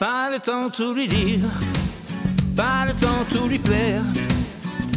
le 0.00 0.38
temps 0.38 0.70
tout 0.70 0.92
lui 0.94 1.08
dire, 1.08 1.48
pas 2.56 2.86
le 2.86 2.92
temps 2.94 3.24
tout 3.30 3.48
lui 3.48 3.58
plaire. 3.58 4.02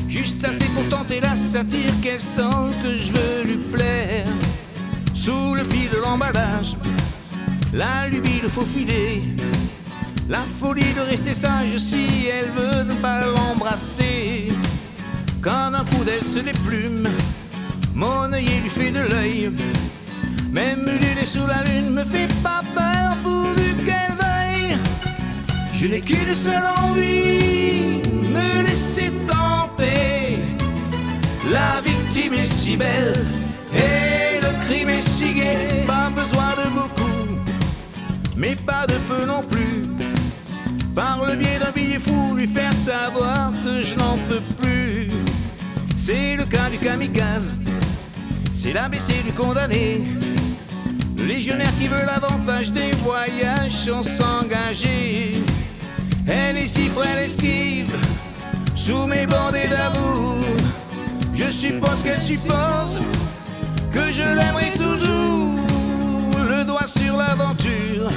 Juste 0.08 0.44
assez 0.44 0.66
pour 0.66 0.88
tenter 0.90 1.22
la 1.22 1.36
satire 1.36 1.94
qu'elle 2.02 2.22
sent 2.22 2.74
que 2.84 2.98
je 2.98 3.12
veux 3.12 3.44
lui 3.46 3.58
plaire. 3.72 4.26
Sous 5.14 5.56
le 5.56 5.64
pied 5.64 5.88
de 5.94 5.98
l'emballage, 5.98 6.76
la 7.74 8.10
lubie, 8.10 8.42
le 8.42 8.50
faux 8.50 8.66
filet. 8.66 9.22
La 10.28 10.42
folie 10.60 10.94
de 10.94 11.02
rester 11.02 11.34
sage 11.34 11.78
si 11.78 12.28
elle 12.28 12.52
veut 12.52 12.84
ne 12.84 12.94
pas 12.96 13.26
l'embrasser. 13.26 14.48
Quand 15.42 15.74
un 15.74 15.86
coup 15.86 16.04
d'elle 16.04 16.26
se 16.26 16.40
déplume, 16.40 17.08
mon 17.96 18.32
œil 18.34 18.46
lui 18.62 18.70
fait 18.70 18.92
de 18.92 19.00
l'œil. 19.00 19.52
Même 20.52 20.86
l'huile 20.86 21.28
sous 21.28 21.46
la 21.46 21.64
lune 21.64 21.92
me 21.92 22.04
fait 22.04 22.28
pas 22.44 22.49
Je 25.82 25.88
n'ai 25.88 26.02
qu'une 26.02 26.36
seule 26.36 26.68
envie, 26.84 28.02
me 28.34 28.64
laisser 28.64 29.14
tenter. 29.26 30.38
La 31.50 31.80
victime 31.80 32.34
est 32.34 32.46
si 32.46 32.76
belle 32.76 33.26
et 33.74 34.42
le 34.42 34.66
crime 34.66 34.90
est 34.90 35.02
si 35.02 35.34
gai. 35.36 35.86
Pas 35.88 36.10
besoin 36.10 36.52
de 36.62 36.70
beaucoup, 36.72 37.34
mais 38.36 38.58
pas 38.66 38.86
de 38.88 38.96
peu 39.08 39.26
non 39.26 39.42
plus. 39.42 39.82
Par 40.94 41.26
le 41.26 41.38
biais 41.38 41.60
d'un 41.60 41.72
billet 41.72 41.98
fou, 41.98 42.36
lui 42.36 42.48
faire 42.48 42.76
savoir 42.76 43.52
que 43.64 43.82
je 43.82 43.96
n'en 43.96 44.18
peux 44.28 44.44
plus. 44.60 45.08
C'est 45.96 46.36
le 46.36 46.44
cas 46.44 46.70
du 46.70 46.78
kamikaze, 46.78 47.58
c'est 48.52 48.74
l'ABC 48.74 49.24
du 49.24 49.32
condamné. 49.32 50.02
Le 51.18 51.24
légionnaire 51.24 51.72
qui 51.80 51.88
veut 51.88 52.06
l'avantage 52.06 52.70
des 52.74 52.92
voyages 53.04 53.72
sans 53.72 54.04
s'engager. 54.04 54.99
Elle 56.30 56.58
est 56.58 56.68
si 56.68 56.88
frêle 56.90 57.26
esquive 57.26 57.92
sous 58.76 59.08
mes 59.08 59.26
bandées 59.26 59.68
d'amour. 59.68 60.38
Je 61.34 61.52
suppose 61.52 62.04
qu'elle 62.04 62.22
suppose 62.22 63.00
que 63.92 64.12
je 64.12 64.22
l'aimerai 64.22 64.72
toujours. 64.78 65.56
Le 66.50 66.64
doigt 66.64 66.86
sur 66.86 67.18
l'aventure, 67.18 68.10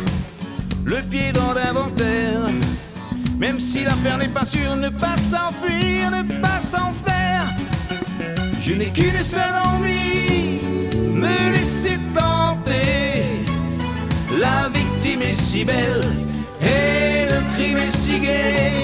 le 0.85 1.01
pied 1.11 1.33
dans 1.33 1.55
l'inventaire. 1.55 2.41
Même 3.39 3.59
si 3.59 3.83
l'affaire 3.83 4.19
n'est 4.19 4.29
pas 4.29 4.45
sûre, 4.45 4.77
ne 4.77 4.91
pas 4.91 5.17
s'enfuir, 5.17 6.11
ne 6.11 6.23
pas 6.41 6.61
s'en 6.61 6.93
faire. 7.07 7.47
Je 8.61 8.75
n'ai 8.75 8.91
qu'une 8.91 9.23
seule 9.23 9.57
envie, 9.65 10.61
me 11.15 11.53
laisser 11.53 11.99
tenter. 12.15 13.25
La 14.39 14.69
victime 14.69 15.23
est 15.23 15.33
si 15.33 15.65
belle 15.65 16.23
le 17.63 17.69
crime 17.69 17.79
est 17.79 17.91
si 17.91 18.19
gai. 18.19 18.82